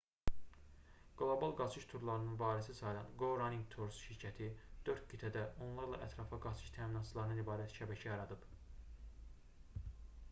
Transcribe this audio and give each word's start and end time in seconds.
qlobal 1.17 1.51
qaçış 1.59 1.85
turlarının 1.91 2.39
varisi 2.39 2.73
sayılan 2.79 3.11
go 3.19 3.29
running 3.41 3.67
tours 3.75 3.99
şirkəti 4.07 4.49
4 4.89 5.05
qitədə 5.13 5.45
onlarla 5.67 6.01
ətrafa 6.09 6.41
qaçış 6.49 6.75
təminatçılarından 6.81 7.45
ibarət 7.45 7.77
şəbəkə 7.79 8.11
yaradıb 8.13 8.51